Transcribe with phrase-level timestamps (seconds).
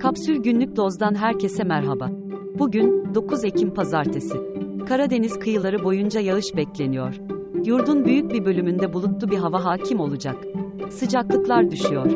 [0.00, 2.10] Kapsül Günlük Doz'dan herkese merhaba.
[2.58, 4.40] Bugün 9 Ekim Pazartesi.
[4.88, 7.14] Karadeniz kıyıları boyunca yağış bekleniyor.
[7.64, 10.36] Yurdun büyük bir bölümünde bulutlu bir hava hakim olacak.
[10.90, 12.10] Sıcaklıklar düşüyor.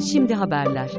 [0.00, 0.90] Şimdi haberler.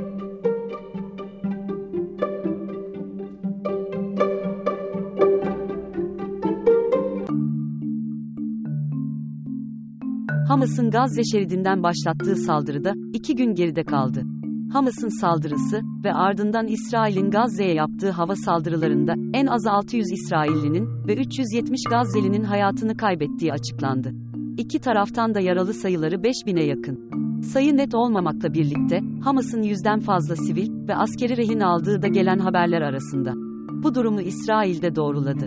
[10.47, 14.36] Hamas'ın Gazze şeridinden başlattığı saldırıda iki gün geride kaldı.
[14.73, 21.81] Hamas'ın saldırısı ve ardından İsrail'in Gazze'ye yaptığı hava saldırılarında en az 600 İsraillinin ve 370
[21.89, 24.13] Gazze'linin hayatını kaybettiği açıklandı.
[24.57, 27.09] İki taraftan da yaralı sayıları 5000'e yakın.
[27.41, 32.81] Sayı net olmamakla birlikte, Hamas'ın yüzden fazla sivil ve askeri rehin aldığı da gelen haberler
[32.81, 33.33] arasında.
[33.83, 35.45] Bu durumu İsrail'de doğruladı.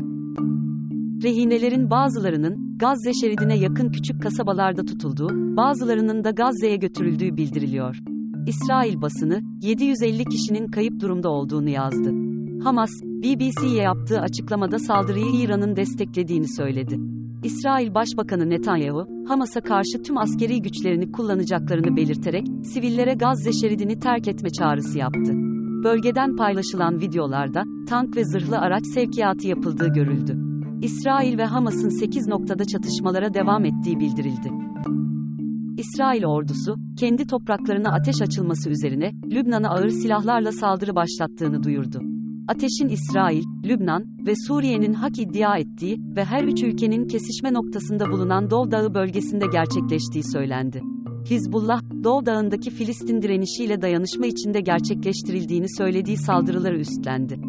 [1.22, 7.96] Rehinelerin bazılarının Gazze şeridine yakın küçük kasabalarda tutulduğu, bazılarının da Gazze'ye götürüldüğü bildiriliyor.
[8.46, 12.14] İsrail basını 750 kişinin kayıp durumda olduğunu yazdı.
[12.64, 16.98] Hamas, BBC'ye yaptığı açıklamada saldırıyı İran'ın desteklediğini söyledi.
[17.44, 24.50] İsrail Başbakanı Netanyahu, Hamas'a karşı tüm askeri güçlerini kullanacaklarını belirterek sivillere Gazze şeridini terk etme
[24.50, 25.32] çağrısı yaptı.
[25.84, 30.38] Bölgeden paylaşılan videolarda tank ve zırhlı araç sevkiyatı yapıldığı görüldü.
[30.82, 34.50] İsrail ve Hamas'ın 8 noktada çatışmalara devam ettiği bildirildi.
[35.80, 42.00] İsrail ordusu, kendi topraklarına ateş açılması üzerine, Lübnan'a ağır silahlarla saldırı başlattığını duyurdu.
[42.48, 48.50] Ateşin İsrail, Lübnan ve Suriye'nin hak iddia ettiği ve her üç ülkenin kesişme noktasında bulunan
[48.50, 50.82] Dov Dağı bölgesinde gerçekleştiği söylendi.
[51.30, 57.40] Hizbullah, Dov Dağı'ndaki Filistin direnişiyle dayanışma içinde gerçekleştirildiğini söylediği saldırıları üstlendi.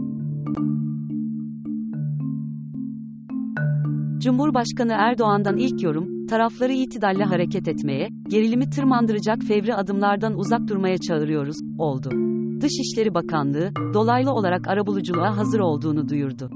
[4.20, 11.58] Cumhurbaşkanı Erdoğan'dan ilk yorum, tarafları itidalle hareket etmeye, gerilimi tırmandıracak fevri adımlardan uzak durmaya çağırıyoruz,
[11.78, 12.10] oldu.
[12.62, 16.50] Dışişleri Bakanlığı, dolaylı olarak arabuluculuğa hazır olduğunu duyurdu.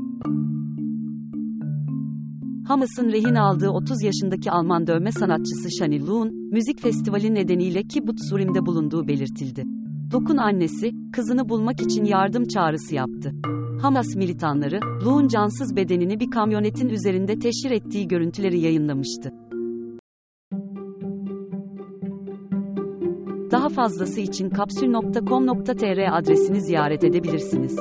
[2.68, 8.66] Hamas'ın rehin aldığı 30 yaşındaki Alman dövme sanatçısı Shani Loon, müzik festivali nedeniyle Kibbutz Surim'de
[8.66, 9.64] bulunduğu belirtildi.
[10.12, 13.32] Dokun annesi, kızını bulmak için yardım çağrısı yaptı.
[13.82, 19.45] Hamas militanları, Loon cansız bedenini bir kamyonetin üzerinde teşhir ettiği görüntüleri yayınlamıştı.
[23.56, 27.80] Daha fazlası için kapsül.com.tr adresini ziyaret edebilirsiniz.